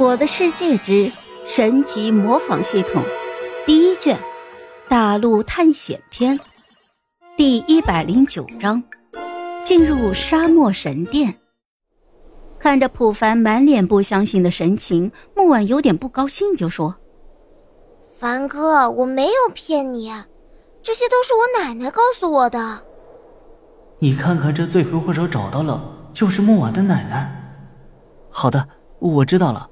[0.00, 3.02] 我的世界之神级模仿系统
[3.66, 4.16] 第一卷
[4.88, 6.38] 大陆探险篇
[7.36, 8.80] 第一百零九章
[9.64, 11.34] 进入沙漠神殿。
[12.60, 16.94] 看着普凡满脸不相信的神情，木婉有点不高兴，就说
[18.20, 20.12] ：“凡哥，我没有骗你，
[20.80, 22.82] 这些都是我奶奶告诉我的。
[23.98, 27.30] 你看看这罪魁祸首找到了，就是木婉的奶奶。
[28.30, 28.68] 好的，
[29.00, 29.68] 我知道了。”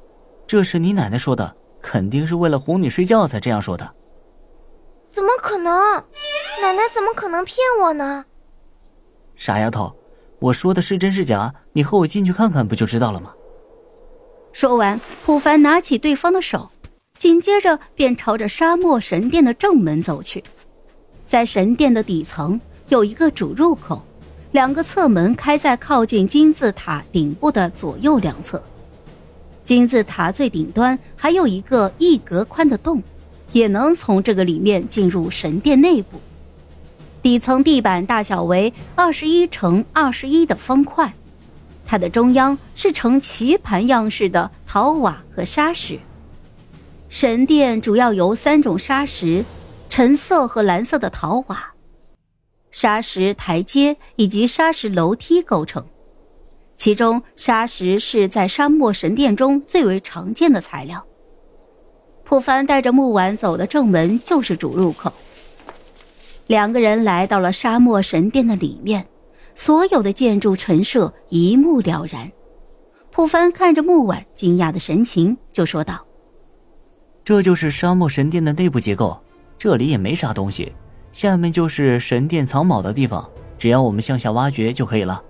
[0.46, 3.94] 这是你奶奶说的，肯定是为了哄你睡觉才这样说的。
[5.10, 5.72] 怎么可能？
[6.62, 8.24] 奶奶怎么可能骗我呢？
[9.34, 9.94] 傻丫头，
[10.38, 11.52] 我说的是真是假？
[11.72, 13.32] 你和我进去看看不就知道了吗？
[14.52, 16.70] 说完，普凡拿起对方的手，
[17.18, 20.42] 紧接着便朝着沙漠神殿的正门走去。
[21.26, 24.00] 在神殿的底层有一个主入口，
[24.52, 28.62] 两个侧门开在靠近金字塔顶部的左右两侧。
[29.66, 33.02] 金字塔最顶端还有一个一格宽的洞，
[33.50, 36.20] 也能从这个里面进入神殿内部。
[37.20, 41.12] 底层地板大小为二十一乘二十一的方块，
[41.84, 45.98] 它的中央是呈棋盘样式的陶瓦和沙石。
[47.08, 49.44] 神殿主要由三种沙石：
[49.88, 51.74] 橙色和蓝色的陶瓦、
[52.70, 55.84] 沙石台阶以及沙石楼梯构成。
[56.76, 61.04] 其中，砂石是在沙漠神殿中最为常见的材料。
[62.22, 65.12] 普凡带着木婉走的正门就是主入口。
[66.48, 69.06] 两个人来到了沙漠神殿的里面，
[69.54, 72.30] 所有的建筑陈设一目了然。
[73.10, 76.06] 普凡看着木婉惊讶的神情，就说道
[77.24, 79.18] ：“这就是沙漠神殿的内部结构，
[79.56, 80.72] 这里也没啥东西，
[81.10, 85.22] 下面就是神殿藏宝的地方，只要我们向下挖掘就可以了。”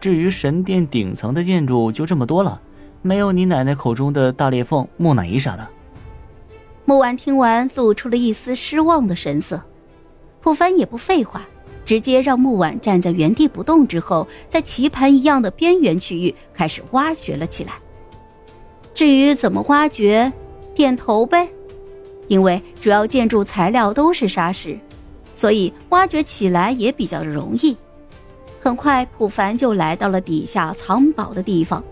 [0.00, 2.60] 至于神殿顶层的建筑就这么多了，
[3.02, 5.68] 没有你奶奶口中的大裂缝、木乃伊啥的。
[6.84, 9.62] 木婉听完，露出了一丝失望的神色。
[10.40, 11.46] 普凡也不废话，
[11.84, 17.72] 直接让木婉站在原地不动，之后在棋盘一样的边缘区域开始挖掘了起来。
[18.94, 20.32] 至于怎么挖掘，
[20.74, 21.48] 点头呗。
[22.28, 24.78] 因为主要建筑材料都是沙石，
[25.34, 27.76] 所以挖掘起来也比较容易。
[28.68, 31.82] 很快，普凡就来到了底下藏宝的地方。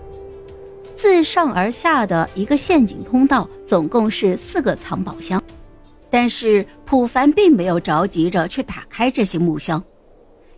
[0.94, 5.42] 自上而下的一个陷阱通道，总共是四个藏宝箱。
[6.10, 9.82] 但是普凡并没有着急着去打开这些木箱，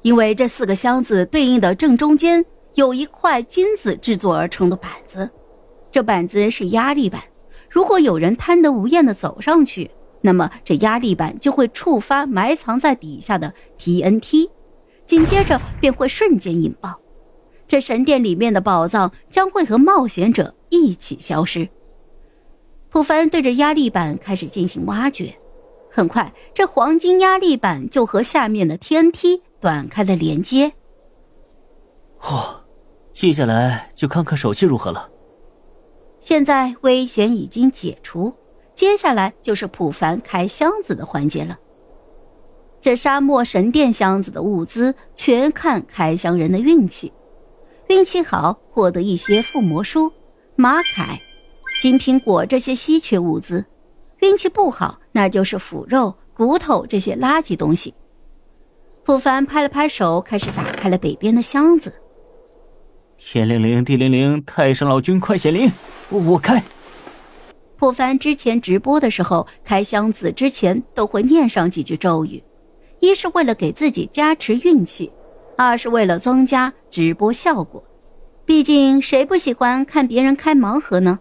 [0.02, 5.30] 因为这四个箱子对应的正中间有一块金子制作而成的板子，
[5.92, 7.22] 这板子是压力板。
[7.70, 9.88] 如果有人贪得无厌的走上去，
[10.22, 14.50] 那么这压力板就会触发埋藏在底下的 TNT。
[15.08, 17.00] 紧接着便会瞬间引爆，
[17.66, 21.66] 这神殿里面的宝藏将会和冒险者一起消失。
[22.90, 25.34] 普凡对着压力板开始进行挖掘，
[25.90, 30.74] 很快这黄金压力板就和下面的天梯断开了连接。
[32.20, 32.64] 哦，
[33.10, 35.10] 接下来就看看手气如何了。
[36.20, 38.34] 现在危险已经解除，
[38.74, 41.58] 接下来就是普凡开箱子的环节了。
[42.80, 47.12] 这沙漠神殿箱子的物资全看开箱人的运气，
[47.88, 50.12] 运气好获得一些附魔书、
[50.54, 51.18] 马铠、
[51.82, 53.64] 金苹果这些稀缺物资；
[54.20, 57.94] 运气不好，那就是腐肉、骨头这些垃圾东西。
[59.04, 61.92] 普凡拍了拍手，开始打开了北边的箱子。
[63.16, 65.72] 天灵灵，地灵灵，太上老君快显灵！
[66.10, 66.62] 我开。
[67.76, 72.42] 普凡之前直播的时候开箱子之前都会念上几句咒语。
[73.00, 75.12] 一是为了给自己加持运气，
[75.56, 77.82] 二是为了增加直播效果。
[78.44, 81.18] 毕竟谁不喜欢看别人开盲盒呢？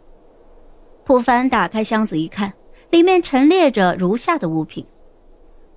[1.04, 2.54] 普凡打开箱子一看，
[2.90, 4.86] 里面陈列着如下的物品：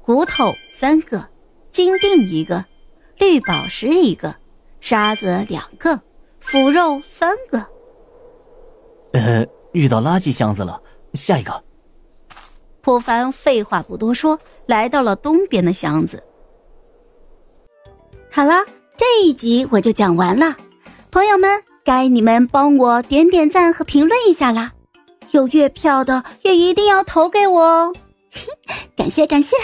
[0.02, 1.28] 骨头三个，
[1.70, 2.64] 金锭一个，
[3.18, 4.34] 绿宝石一个，
[4.80, 6.00] 沙子两个，
[6.40, 7.66] 腐肉三个。
[9.12, 10.82] 呃，遇到垃圾箱子了，
[11.14, 11.62] 下一个。
[12.82, 16.22] 普凡废话不多说，来到了东边的箱子。
[18.30, 18.64] 好了，
[18.96, 20.56] 这一集我就讲完了，
[21.10, 24.72] 朋友们，该你们帮我点点赞和评论一下啦！
[25.32, 27.94] 有月票的也一定要投给我哦，
[28.96, 29.56] 感 谢感谢。